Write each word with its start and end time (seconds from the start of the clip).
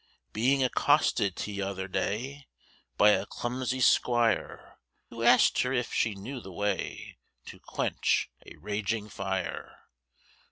Being 0.33 0.63
accosted 0.63 1.35
t'other 1.35 1.87
day, 1.87 2.47
By 2.97 3.11
a 3.11 3.27
clumsy 3.27 3.81
'squire, 3.81 4.79
Who 5.09 5.21
ask'd 5.21 5.61
her 5.61 5.73
if 5.73 5.93
she 5.93 6.15
knew 6.15 6.41
the 6.41 6.51
way 6.51 7.19
To 7.45 7.59
quench 7.59 8.31
a 8.43 8.55
raging 8.55 9.09
fire. 9.09 9.77